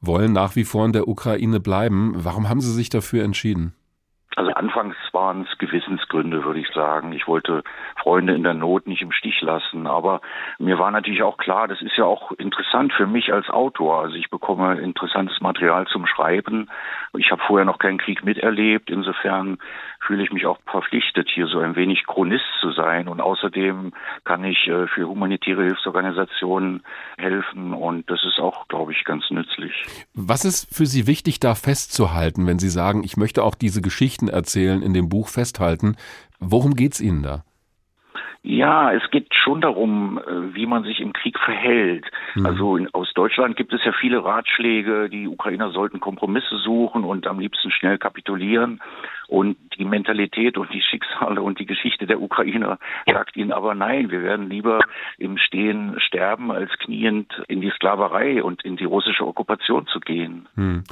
wollen 0.00 0.32
nach 0.32 0.56
wie 0.56 0.64
vor 0.64 0.84
in 0.84 0.92
der 0.92 1.06
Ukraine 1.06 1.60
bleiben. 1.60 2.12
Warum 2.16 2.48
haben 2.48 2.60
Sie 2.60 2.72
sich 2.72 2.88
dafür 2.88 3.22
entschieden? 3.22 3.72
Also 4.36 4.50
anfangs 4.52 4.96
waren 5.12 5.46
es 5.50 5.58
Gewissensgründe, 5.58 6.44
würde 6.44 6.60
ich 6.60 6.68
sagen. 6.68 7.12
Ich 7.12 7.26
wollte 7.26 7.62
Freunde 7.96 8.34
in 8.34 8.42
der 8.42 8.54
Not 8.54 8.86
nicht 8.86 9.02
im 9.02 9.12
Stich 9.12 9.40
lassen. 9.42 9.86
Aber 9.86 10.20
mir 10.58 10.78
war 10.78 10.90
natürlich 10.90 11.22
auch 11.22 11.36
klar, 11.36 11.68
das 11.68 11.82
ist 11.82 11.96
ja 11.96 12.04
auch 12.04 12.32
interessant 12.32 12.92
für 12.92 13.06
mich 13.06 13.32
als 13.32 13.48
Autor. 13.50 14.02
Also 14.02 14.16
ich 14.16 14.30
bekomme 14.30 14.80
interessantes 14.80 15.40
Material 15.40 15.86
zum 15.86 16.06
Schreiben. 16.06 16.70
Ich 17.16 17.30
habe 17.30 17.42
vorher 17.46 17.66
noch 17.66 17.78
keinen 17.78 17.98
Krieg 17.98 18.24
miterlebt. 18.24 18.90
Insofern 18.90 19.58
fühle 20.06 20.24
ich 20.24 20.32
mich 20.32 20.46
auch 20.46 20.58
verpflichtet, 20.66 21.28
hier 21.32 21.46
so 21.46 21.58
ein 21.58 21.76
wenig 21.76 22.06
Chronist 22.06 22.44
zu 22.60 22.72
sein. 22.72 23.08
Und 23.08 23.20
außerdem 23.20 23.92
kann 24.24 24.44
ich 24.44 24.66
äh, 24.66 24.86
für 24.88 25.08
humanitäre 25.08 25.64
Hilfsorganisationen 25.64 26.82
helfen. 27.18 27.72
Und 27.74 28.10
das 28.10 28.24
ist 28.24 28.38
auch, 28.38 28.66
glaube 28.68 28.92
ich, 28.92 29.04
ganz 29.04 29.30
nützlich. 29.30 29.72
Was 30.14 30.44
ist 30.44 30.74
für 30.74 30.86
Sie 30.86 31.06
wichtig, 31.06 31.38
da 31.40 31.54
festzuhalten, 31.54 32.46
wenn 32.46 32.58
Sie 32.58 32.68
sagen, 32.68 33.04
ich 33.04 33.16
möchte 33.16 33.42
auch 33.44 33.54
diese 33.54 33.82
Geschichten 34.22 34.28
erzählen, 34.28 34.82
in 34.82 34.94
dem 34.94 35.08
Buch 35.08 35.28
festhalten? 35.28 35.96
Worum 36.38 36.74
geht 36.74 36.94
es 36.94 37.00
Ihnen 37.00 37.22
da? 37.22 37.44
Ja, 38.44 38.92
es 38.92 39.08
geht 39.12 39.32
schon 39.32 39.60
darum, 39.60 40.18
äh, 40.18 40.54
wie 40.56 40.66
man 40.66 40.82
sich 40.82 40.98
im 40.98 41.12
Krieg 41.12 41.38
verhält. 41.38 42.04
Mhm. 42.34 42.46
Also 42.46 42.76
in, 42.76 42.92
aus 42.92 43.12
Deutschland 43.14 43.56
gibt 43.56 43.72
es 43.72 43.84
ja 43.84 43.92
viele 43.92 44.24
Ratschläge, 44.24 45.08
die 45.08 45.28
Ukrainer 45.28 45.70
sollten 45.70 46.00
Kompromisse 46.00 46.58
suchen 46.58 47.04
und 47.04 47.28
am 47.28 47.38
liebsten 47.38 47.70
schnell 47.70 47.98
kapitulieren. 47.98 48.80
Und 49.28 49.56
die 49.78 49.84
Mentalität 49.84 50.58
und 50.58 50.72
die 50.74 50.82
Schicksale 50.82 51.40
und 51.40 51.60
die 51.60 51.66
Geschichte 51.66 52.06
der 52.06 52.20
Ukrainer 52.20 52.78
sagt 53.06 53.36
ihnen 53.36 53.52
aber 53.52 53.74
nein, 53.74 54.10
wir 54.10 54.22
werden 54.22 54.50
lieber 54.50 54.80
im 55.18 55.38
Stehen 55.38 55.94
sterben, 56.00 56.50
als 56.50 56.70
kniend 56.78 57.32
in 57.46 57.60
die 57.60 57.70
Sklaverei 57.70 58.42
und 58.42 58.64
in 58.64 58.76
die 58.76 58.84
russische 58.84 59.24
Okkupation 59.24 59.86
zu 59.86 60.00
gehen. 60.00 60.48
Hm 60.56 60.82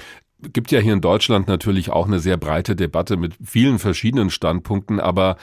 gibt 0.52 0.70
ja 0.70 0.80
hier 0.80 0.92
in 0.92 1.00
Deutschland 1.00 1.48
natürlich 1.48 1.90
auch 1.90 2.06
eine 2.06 2.18
sehr 2.18 2.36
breite 2.36 2.76
Debatte 2.76 3.16
mit 3.16 3.34
vielen 3.44 3.78
verschiedenen 3.78 4.30
Standpunkten, 4.30 5.00
aber 5.00 5.36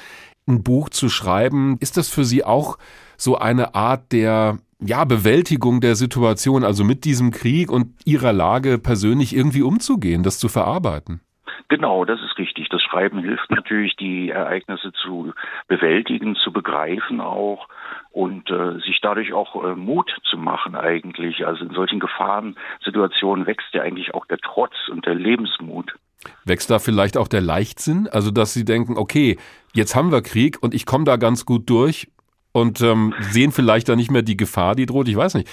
ein 0.47 0.63
Buch 0.63 0.89
zu 0.89 1.09
schreiben, 1.09 1.77
ist 1.79 1.97
das 1.97 2.09
für 2.09 2.23
Sie 2.23 2.43
auch 2.43 2.77
so 3.17 3.37
eine 3.37 3.75
Art 3.75 4.11
der 4.11 4.59
ja, 4.79 5.05
Bewältigung 5.05 5.81
der 5.81 5.95
Situation, 5.95 6.63
also 6.63 6.83
mit 6.83 7.03
diesem 7.03 7.31
Krieg 7.31 7.71
und 7.71 7.93
Ihrer 8.05 8.33
Lage 8.33 8.77
persönlich 8.77 9.35
irgendwie 9.35 9.63
umzugehen, 9.63 10.23
das 10.23 10.39
zu 10.39 10.49
verarbeiten? 10.49 11.21
Genau, 11.69 12.05
das 12.05 12.21
ist 12.21 12.37
richtig. 12.37 12.69
Das 12.69 12.81
Schreiben 12.81 13.19
hilft 13.19 13.49
natürlich, 13.51 13.95
die 13.97 14.29
Ereignisse 14.29 14.93
zu 14.93 15.33
bewältigen, 15.67 16.35
zu 16.35 16.53
begreifen 16.53 17.19
auch 17.19 17.67
und 18.11 18.49
äh, 18.49 18.79
sich 18.79 18.99
dadurch 19.01 19.33
auch 19.33 19.63
äh, 19.63 19.75
Mut 19.75 20.11
zu 20.29 20.37
machen 20.37 20.75
eigentlich. 20.75 21.45
Also 21.45 21.65
in 21.65 21.73
solchen 21.73 21.99
Gefahrensituationen 21.99 23.45
wächst 23.45 23.73
ja 23.73 23.81
eigentlich 23.81 24.13
auch 24.13 24.25
der 24.25 24.39
Trotz 24.39 24.73
und 24.89 25.05
der 25.05 25.15
Lebensmut. 25.15 25.93
Wächst 26.45 26.69
da 26.69 26.79
vielleicht 26.79 27.17
auch 27.17 27.27
der 27.27 27.41
Leichtsinn? 27.41 28.07
Also 28.11 28.31
dass 28.31 28.53
Sie 28.53 28.65
denken, 28.65 28.97
okay, 28.97 29.37
jetzt 29.73 29.95
haben 29.95 30.11
wir 30.11 30.21
Krieg 30.21 30.57
und 30.61 30.73
ich 30.73 30.85
komme 30.85 31.05
da 31.05 31.17
ganz 31.17 31.45
gut 31.45 31.69
durch 31.69 32.09
und 32.51 32.81
ähm, 32.81 33.13
sehen 33.19 33.51
vielleicht 33.51 33.87
da 33.89 33.95
nicht 33.95 34.11
mehr 34.11 34.23
die 34.23 34.37
Gefahr, 34.37 34.75
die 34.75 34.85
droht. 34.85 35.07
Ich 35.07 35.15
weiß 35.15 35.35
nicht. 35.35 35.47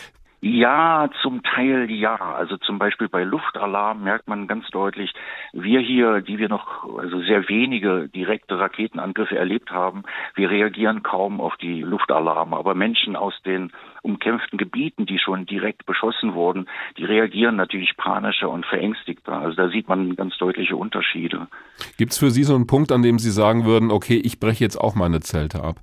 Ja, 0.46 1.08
zum 1.22 1.42
Teil 1.42 1.90
ja. 1.90 2.16
Also 2.16 2.58
zum 2.58 2.78
Beispiel 2.78 3.08
bei 3.08 3.24
Luftalarm 3.24 4.04
merkt 4.04 4.28
man 4.28 4.46
ganz 4.46 4.68
deutlich, 4.68 5.14
wir 5.54 5.80
hier, 5.80 6.20
die 6.20 6.36
wir 6.36 6.50
noch 6.50 6.84
also 6.98 7.22
sehr 7.22 7.48
wenige 7.48 8.10
direkte 8.10 8.58
Raketenangriffe 8.58 9.38
erlebt 9.38 9.70
haben, 9.70 10.02
wir 10.34 10.50
reagieren 10.50 11.02
kaum 11.02 11.40
auf 11.40 11.56
die 11.56 11.80
Luftalarme. 11.80 12.58
Aber 12.58 12.74
Menschen 12.74 13.16
aus 13.16 13.32
den 13.46 13.72
umkämpften 14.02 14.58
Gebieten, 14.58 15.06
die 15.06 15.18
schon 15.18 15.46
direkt 15.46 15.86
beschossen 15.86 16.34
wurden, 16.34 16.66
die 16.98 17.06
reagieren 17.06 17.56
natürlich 17.56 17.96
panischer 17.96 18.50
und 18.50 18.66
verängstigter. 18.66 19.32
Also 19.32 19.56
da 19.56 19.70
sieht 19.70 19.88
man 19.88 20.14
ganz 20.14 20.36
deutliche 20.36 20.76
Unterschiede. 20.76 21.48
Gibt 21.96 22.12
es 22.12 22.18
für 22.18 22.30
Sie 22.30 22.44
so 22.44 22.54
einen 22.54 22.66
Punkt, 22.66 22.92
an 22.92 23.00
dem 23.00 23.18
Sie 23.18 23.30
sagen 23.30 23.64
würden, 23.64 23.90
okay, 23.90 24.20
ich 24.22 24.40
breche 24.40 24.62
jetzt 24.62 24.76
auch 24.76 24.94
meine 24.94 25.20
Zelte 25.20 25.64
ab? 25.64 25.76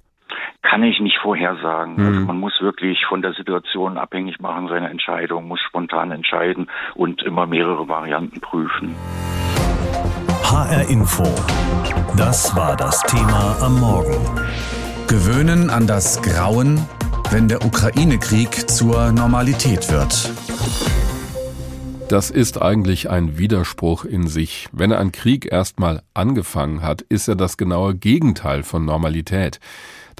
Kann 0.71 0.83
ich 0.83 1.01
nicht 1.01 1.17
vorhersagen. 1.21 1.95
Mhm. 1.97 2.05
Also 2.07 2.19
man 2.21 2.39
muss 2.39 2.53
wirklich 2.61 3.05
von 3.09 3.21
der 3.21 3.33
Situation 3.33 3.97
abhängig 3.97 4.39
machen, 4.39 4.69
seine 4.69 4.89
Entscheidung, 4.89 5.47
muss 5.47 5.59
spontan 5.67 6.11
entscheiden 6.11 6.69
und 6.95 7.21
immer 7.23 7.45
mehrere 7.45 7.89
Varianten 7.89 8.39
prüfen. 8.39 8.95
HR 10.43 10.89
Info. 10.89 11.23
Das 12.15 12.55
war 12.55 12.77
das 12.77 13.01
Thema 13.03 13.57
am 13.61 13.81
Morgen. 13.81 14.15
Gewöhnen 15.09 15.69
an 15.69 15.87
das 15.87 16.21
Grauen, 16.21 16.79
wenn 17.31 17.49
der 17.49 17.65
Ukraine-Krieg 17.65 18.69
zur 18.69 19.11
Normalität 19.11 19.91
wird. 19.91 20.31
Das 22.11 22.29
ist 22.29 22.61
eigentlich 22.61 23.09
ein 23.09 23.37
Widerspruch 23.37 24.03
in 24.03 24.27
sich. 24.27 24.67
Wenn 24.73 24.91
ein 24.91 25.11
Krieg 25.11 25.51
erstmal 25.51 26.03
angefangen 26.13 26.81
hat, 26.81 27.01
ist 27.01 27.29
er 27.29 27.35
das 27.35 27.55
genaue 27.55 27.95
Gegenteil 27.95 28.63
von 28.63 28.83
Normalität 28.83 29.59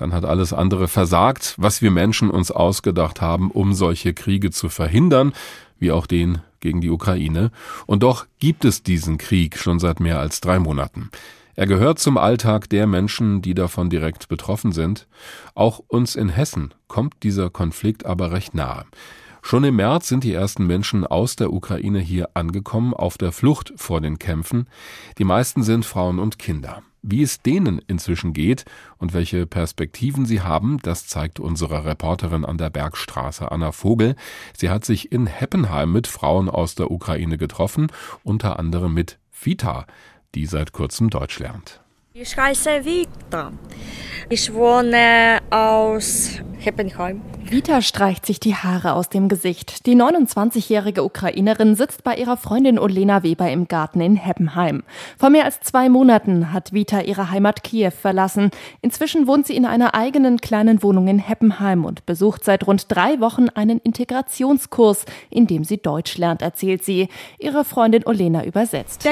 dann 0.02 0.14
hat 0.14 0.26
alles 0.26 0.52
andere 0.52 0.88
versagt, 0.88 1.54
was 1.58 1.84
wir 1.84 1.92
Menschen 1.92 2.32
uns 2.32 2.50
ausgedacht 2.50 3.22
haben, 3.22 3.52
um 3.52 3.76
solche 3.76 4.16
Kriege 4.16 4.50
zu 4.50 4.68
verhindern, 4.68 5.32
wie 5.78 5.92
auch 5.92 6.08
den 6.08 6.40
gegen 6.60 6.82
die 6.82 6.90
Ukraine. 6.90 7.52
Und 7.86 8.02
doch 8.02 8.26
gibt 8.40 8.66
es 8.66 8.82
diesen 8.82 9.20
Krieg 9.20 9.60
schon 9.60 9.78
seit 9.78 10.00
mehr 10.00 10.20
als 10.20 10.42
drei 10.42 10.58
Monaten. 10.58 11.12
Er 11.54 11.68
gehört 11.68 12.00
zum 12.00 12.18
Alltag 12.18 12.68
der 12.70 12.88
Menschen, 12.88 13.44
die 13.44 13.54
davon 13.54 13.92
direkt 13.92 14.28
betroffen 14.28 14.72
sind. 14.72 15.08
Auch 15.54 15.78
uns 15.88 16.16
in 16.16 16.30
Hessen 16.30 16.74
kommt 16.88 17.22
dieser 17.22 17.52
Konflikt 17.52 18.04
aber 18.04 18.32
recht 18.32 18.56
nahe. 18.56 18.86
Schon 19.42 19.64
im 19.64 19.76
März 19.76 20.08
sind 20.08 20.24
die 20.24 20.34
ersten 20.34 20.66
Menschen 20.68 21.06
aus 21.06 21.36
der 21.36 21.52
Ukraine 21.52 22.00
hier 22.00 22.30
angekommen, 22.36 22.94
auf 22.94 23.18
der 23.18 23.32
Flucht 23.32 23.74
vor 23.76 24.00
den 24.00 24.20
Kämpfen. 24.20 24.68
Die 25.18 25.24
meisten 25.24 25.64
sind 25.64 25.86
Frauen 25.86 26.20
und 26.20 26.40
Kinder. 26.40 26.84
Wie 27.04 27.24
es 27.24 27.42
denen 27.42 27.80
inzwischen 27.88 28.32
geht 28.32 28.66
und 29.00 29.14
welche 29.14 29.48
Perspektiven 29.48 30.26
sie 30.26 30.42
haben, 30.42 30.78
das 30.84 31.08
zeigt 31.08 31.40
unsere 31.40 31.84
Reporterin 31.84 32.46
an 32.46 32.60
der 32.60 32.70
Bergstraße 32.70 33.52
Anna 33.52 33.72
Vogel. 33.72 34.16
Sie 34.56 34.70
hat 34.70 34.86
sich 34.86 35.12
in 35.12 35.26
Heppenheim 35.26 35.92
mit 35.92 36.06
Frauen 36.06 36.48
aus 36.48 36.76
der 36.76 36.92
Ukraine 36.92 37.40
getroffen, 37.40 37.88
unter 38.24 38.60
anderem 38.60 38.94
mit 38.94 39.18
Vita, 39.32 39.88
die 40.36 40.46
seit 40.46 40.74
kurzem 40.74 41.10
Deutsch 41.10 41.40
lernt. 41.40 41.82
Ich 42.14 42.36
heiße 42.36 42.84
Vita. 42.84 43.54
Ich 44.28 44.54
wohne 44.54 45.40
aus 45.50 46.42
Heppenheim. 46.60 47.22
Vita 47.52 47.82
streicht 47.82 48.26
sich 48.26 48.40
die 48.40 48.56
Haare 48.56 48.94
aus 48.94 49.10
dem 49.10 49.28
Gesicht. 49.28 49.86
Die 49.86 49.94
29-jährige 49.94 51.04
Ukrainerin 51.04 51.76
sitzt 51.76 52.02
bei 52.02 52.16
ihrer 52.16 52.38
Freundin 52.38 52.80
Olena 52.80 53.24
Weber 53.24 53.52
im 53.52 53.68
Garten 53.68 54.00
in 54.00 54.16
Heppenheim. 54.16 54.84
Vor 55.20 55.30
mehr 55.32 55.44
als 55.44 55.60
zwei 55.60 55.90
Monaten 55.90 56.54
hat 56.54 56.72
Vita 56.72 57.02
ihre 57.02 57.30
Heimat 57.30 57.64
Kiew 57.64 57.92
verlassen. 57.92 58.52
Inzwischen 58.82 59.28
wohnt 59.28 59.48
sie 59.48 59.58
in 59.58 59.66
einer 59.66 59.96
eigenen 59.96 60.40
kleinen 60.40 60.82
Wohnung 60.82 61.10
in 61.10 61.20
Heppenheim 61.20 61.84
und 61.84 62.06
besucht 62.06 62.46
seit 62.46 62.68
rund 62.68 62.86
drei 62.88 63.20
Wochen 63.20 63.50
einen 63.50 63.80
Integrationskurs, 63.80 65.04
in 65.30 65.46
dem 65.46 65.66
sie 65.66 65.78
Deutsch 65.78 66.18
lernt, 66.18 66.42
erzählt 66.42 66.86
sie. 66.86 67.10
Ihre 67.38 67.66
Freundin 67.66 68.06
Olena 68.06 68.46
übersetzt. 68.46 69.06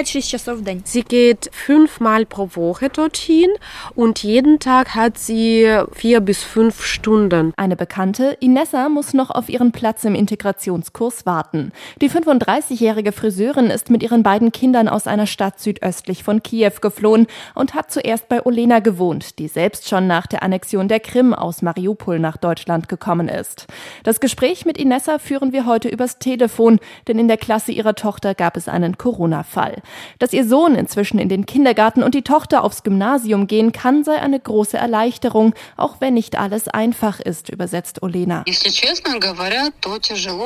Sie 0.86 1.04
geht 1.04 1.50
fünfmal 1.52 2.26
pro 2.26 2.50
Woche 2.56 2.89
dorthin 2.98 3.50
und 3.96 4.24
jeden 4.24 4.60
Tag 4.60 4.96
hat 4.96 5.18
sie 5.18 5.68
vier 5.92 6.20
bis 6.20 6.44
fünf 6.44 6.84
Stunden. 6.84 7.54
Eine 7.58 7.76
Bekannte 7.76 8.38
Inessa 8.40 8.90
muss 8.90 9.14
noch 9.14 9.30
auf 9.30 9.50
ihren 9.50 9.72
Platz 9.72 10.04
im 10.04 10.16
Integrationskurs 10.16 11.26
warten. 11.26 11.72
Die 12.02 12.10
35-jährige 12.10 13.12
Friseurin 13.12 13.68
ist 13.68 13.90
mit 13.90 14.04
ihren 14.04 14.24
beiden 14.24 14.52
Kindern 14.52 14.88
aus 14.88 15.08
einer 15.08 15.28
Stadt 15.28 15.60
südöstlich 15.60 16.24
von 16.24 16.44
Kiew 16.44 16.74
geflohen 16.82 17.28
und 17.56 17.74
hat 17.74 17.92
zuerst 17.92 18.28
bei 18.30 18.46
Olena 18.46 18.80
gewohnt, 18.80 19.40
die 19.40 19.48
selbst 19.48 19.88
schon 19.88 20.08
nach 20.08 20.28
der 20.28 20.44
Annexion 20.44 20.88
der 20.88 21.00
Krim 21.00 21.34
aus 21.34 21.62
Mariupol 21.62 22.20
nach 22.20 22.38
Deutschland 22.38 22.90
gekommen 22.90 23.28
ist. 23.28 23.68
Das 24.04 24.20
Gespräch 24.20 24.66
mit 24.66 24.78
Inessa 24.78 25.20
führen 25.20 25.54
wir 25.54 25.66
heute 25.66 25.90
übers 25.90 26.20
Telefon, 26.20 26.80
denn 27.08 27.20
in 27.20 27.28
der 27.28 27.38
Klasse 27.38 27.72
ihrer 27.72 27.96
Tochter 27.96 28.36
gab 28.36 28.58
es 28.58 28.68
einen 28.68 28.98
Corona-Fall. 28.98 29.82
Dass 30.20 30.34
ihr 30.34 30.46
Sohn 30.46 30.76
inzwischen 30.76 31.20
in 31.20 31.30
den 31.30 31.46
Kindergarten 31.46 32.04
und 32.04 32.16
die 32.16 32.24
Tochter 32.24 32.64
aufs 32.64 32.79
Gymnasium 32.84 33.48
gehen 33.48 33.72
kann, 33.72 34.04
sei 34.04 34.20
eine 34.20 34.40
große 34.40 34.78
Erleichterung, 34.78 35.54
auch 35.78 35.98
wenn 36.00 36.14
nicht 36.14 36.38
alles 36.38 36.68
einfach 36.68 37.20
ist, 37.20 37.50
übersetzt 37.50 38.04
Olena. 38.04 38.20
Lena. 38.20 38.44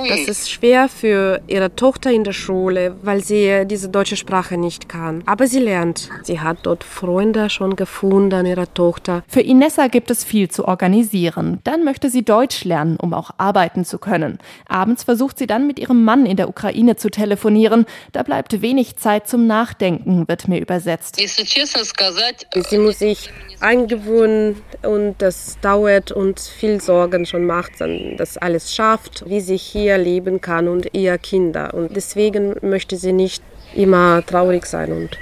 Das 0.09 0.27
ist 0.27 0.51
schwer 0.51 0.87
für 0.89 1.41
ihre 1.47 1.75
Tochter 1.75 2.11
in 2.11 2.23
der 2.23 2.33
Schule, 2.33 2.95
weil 3.01 3.23
sie 3.23 3.65
diese 3.65 3.89
deutsche 3.89 4.15
Sprache 4.15 4.57
nicht 4.57 4.87
kann. 4.89 5.23
Aber 5.25 5.47
sie 5.47 5.59
lernt. 5.59 6.09
Sie 6.23 6.39
hat 6.39 6.59
dort 6.63 6.83
Freunde 6.83 7.49
schon 7.49 7.75
gefunden 7.75 8.33
an 8.33 8.45
ihrer 8.45 8.73
Tochter. 8.73 9.23
Für 9.27 9.41
Inessa 9.41 9.87
gibt 9.87 10.11
es 10.11 10.23
viel 10.23 10.49
zu 10.49 10.65
organisieren. 10.67 11.59
Dann 11.63 11.83
möchte 11.83 12.09
sie 12.09 12.23
Deutsch 12.23 12.63
lernen, 12.63 12.97
um 12.97 13.13
auch 13.13 13.31
arbeiten 13.37 13.85
zu 13.85 13.97
können. 13.97 14.39
Abends 14.67 15.03
versucht 15.03 15.37
sie 15.37 15.47
dann 15.47 15.67
mit 15.67 15.79
ihrem 15.79 16.03
Mann 16.03 16.25
in 16.25 16.37
der 16.37 16.49
Ukraine 16.49 16.95
zu 16.95 17.09
telefonieren. 17.09 17.85
Da 18.11 18.23
bleibt 18.23 18.61
wenig 18.61 18.97
Zeit 18.97 19.27
zum 19.27 19.47
Nachdenken, 19.47 20.27
wird 20.27 20.47
mir 20.47 20.59
übersetzt. 20.59 21.19
Sie 22.69 22.77
muss 22.77 22.99
sich 22.99 23.29
eingewöhnen 23.59 24.61
und 24.81 25.15
das 25.19 25.57
dauert 25.61 26.11
und 26.11 26.39
viel 26.39 26.81
Sorgen 26.81 27.25
schon 27.25 27.45
macht, 27.45 27.79
dann 27.79 28.17
das 28.17 28.37
alles 28.37 28.73
schafft, 28.73 29.23
wie 29.27 29.41
sie 29.41 29.57
hier 29.57 29.97
leben 29.97 30.41
kann 30.41 30.67
und 30.67 30.93
ihr 30.93 31.17
Kinder. 31.17 31.73
Und 31.73 31.95
deswegen 31.95 32.55
möchte 32.61 32.97
sie 32.97 33.13
nicht 33.13 33.43
immer 33.73 34.23
traurig 34.25 34.65
sein 34.65 34.91
und 34.91 35.17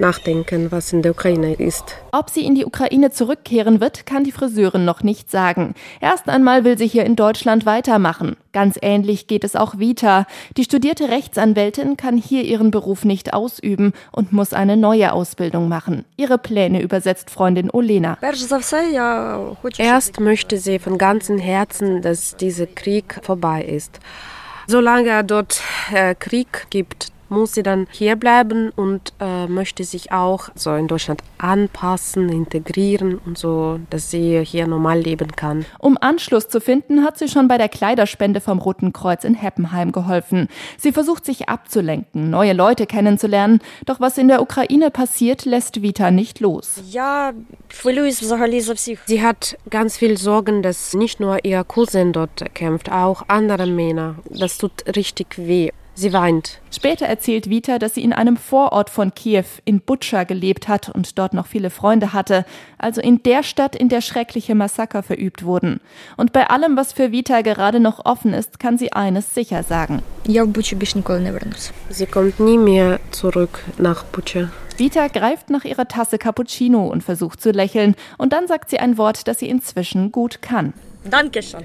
nachdenken, 0.00 0.70
was 0.70 0.92
in 0.92 1.02
der 1.02 1.12
Ukraine 1.12 1.54
ist. 1.54 1.96
Ob 2.12 2.30
sie 2.30 2.44
in 2.44 2.54
die 2.54 2.64
Ukraine 2.64 3.10
zurückkehren 3.10 3.80
wird, 3.80 4.06
kann 4.06 4.24
die 4.24 4.32
Friseurin 4.32 4.84
noch 4.84 5.02
nicht 5.02 5.30
sagen. 5.30 5.74
Erst 6.00 6.28
einmal 6.28 6.64
will 6.64 6.78
sie 6.78 6.86
hier 6.86 7.04
in 7.04 7.16
Deutschland 7.16 7.66
weitermachen. 7.66 8.36
Ganz 8.52 8.78
ähnlich 8.80 9.26
geht 9.26 9.44
es 9.44 9.56
auch 9.56 9.78
Vita. 9.78 10.26
Die 10.56 10.64
studierte 10.64 11.08
Rechtsanwältin 11.08 11.96
kann 11.96 12.16
hier 12.16 12.44
ihren 12.44 12.70
Beruf 12.70 13.04
nicht 13.04 13.34
ausüben 13.34 13.92
und 14.12 14.32
muss 14.32 14.52
eine 14.52 14.76
neue 14.76 15.12
Ausbildung 15.12 15.68
machen. 15.68 16.04
Ihre 16.16 16.38
Pläne 16.38 16.82
übersetzt 16.82 17.30
Freundin 17.30 17.70
Olena. 17.70 18.18
Erst 19.78 20.20
möchte 20.20 20.58
sie 20.58 20.78
von 20.78 20.98
ganzem 20.98 21.38
Herzen, 21.38 22.02
dass 22.02 22.36
dieser 22.36 22.66
Krieg 22.66 23.20
vorbei 23.22 23.62
ist. 23.62 24.00
Solange 24.66 25.24
dort 25.24 25.60
äh, 25.92 26.14
Krieg 26.14 26.66
gibt, 26.70 27.12
muss 27.28 27.54
sie 27.54 27.62
dann 27.62 27.86
hier 27.90 28.16
bleiben 28.16 28.70
und 28.70 29.12
äh, 29.20 29.46
möchte 29.46 29.84
sich 29.84 30.12
auch 30.12 30.48
so 30.54 30.74
in 30.74 30.88
Deutschland 30.88 31.22
anpassen, 31.38 32.28
integrieren 32.28 33.18
und 33.24 33.38
so, 33.38 33.80
dass 33.90 34.10
sie 34.10 34.44
hier 34.44 34.66
normal 34.66 35.00
leben 35.00 35.32
kann. 35.32 35.64
Um 35.78 35.98
Anschluss 36.00 36.48
zu 36.48 36.60
finden, 36.60 37.04
hat 37.04 37.18
sie 37.18 37.28
schon 37.28 37.48
bei 37.48 37.58
der 37.58 37.68
Kleiderspende 37.68 38.40
vom 38.40 38.58
Roten 38.58 38.92
Kreuz 38.92 39.24
in 39.24 39.34
Heppenheim 39.34 39.92
geholfen. 39.92 40.48
Sie 40.78 40.92
versucht 40.92 41.24
sich 41.24 41.48
abzulenken, 41.48 42.30
neue 42.30 42.52
Leute 42.52 42.86
kennenzulernen, 42.86 43.60
doch 43.86 44.00
was 44.00 44.18
in 44.18 44.28
der 44.28 44.42
Ukraine 44.42 44.90
passiert, 44.90 45.44
lässt 45.44 45.82
Vita 45.82 46.10
nicht 46.10 46.40
los. 46.40 46.82
Ja, 46.90 47.32
Sie 49.06 49.22
hat 49.22 49.56
ganz 49.70 49.96
viel 49.96 50.16
Sorgen, 50.16 50.62
dass 50.62 50.94
nicht 50.94 51.20
nur 51.20 51.44
ihr 51.44 51.64
Cousin 51.64 52.12
dort 52.12 52.54
kämpft, 52.54 52.90
auch 52.90 53.24
andere 53.28 53.66
Männer. 53.66 54.16
Das 54.30 54.58
tut 54.58 54.84
richtig 54.96 55.38
weh. 55.38 55.70
Sie 55.96 56.12
weint. 56.12 56.58
Später 56.72 57.06
erzählt 57.06 57.48
Vita, 57.48 57.78
dass 57.78 57.94
sie 57.94 58.02
in 58.02 58.12
einem 58.12 58.36
Vorort 58.36 58.90
von 58.90 59.14
Kiew 59.14 59.44
in 59.64 59.80
Butscha 59.80 60.24
gelebt 60.24 60.66
hat 60.66 60.88
und 60.88 61.18
dort 61.18 61.34
noch 61.34 61.46
viele 61.46 61.70
Freunde 61.70 62.12
hatte, 62.12 62.44
also 62.78 63.00
in 63.00 63.22
der 63.22 63.44
Stadt, 63.44 63.76
in 63.76 63.88
der 63.88 64.00
schreckliche 64.00 64.56
Massaker 64.56 65.04
verübt 65.04 65.44
wurden. 65.44 65.80
Und 66.16 66.32
bei 66.32 66.50
allem, 66.50 66.76
was 66.76 66.92
für 66.92 67.12
Vita 67.12 67.42
gerade 67.42 67.78
noch 67.78 68.04
offen 68.04 68.34
ist, 68.34 68.58
kann 68.58 68.76
sie 68.76 68.92
eines 68.92 69.34
sicher 69.34 69.62
sagen. 69.62 70.02
Sie 70.24 72.06
kommt 72.06 72.40
nie 72.40 72.58
mehr 72.58 73.00
zurück 73.12 73.60
nach 73.78 74.04
Butscha. 74.04 74.50
Vita 74.76 75.06
greift 75.06 75.50
nach 75.50 75.64
ihrer 75.64 75.86
Tasse 75.86 76.18
Cappuccino 76.18 76.88
und 76.88 77.04
versucht 77.04 77.40
zu 77.40 77.52
lächeln, 77.52 77.94
und 78.18 78.32
dann 78.32 78.48
sagt 78.48 78.70
sie 78.70 78.80
ein 78.80 78.98
Wort, 78.98 79.28
das 79.28 79.38
sie 79.38 79.48
inzwischen 79.48 80.10
gut 80.10 80.42
kann. 80.42 80.72
Dankeschön. 81.08 81.64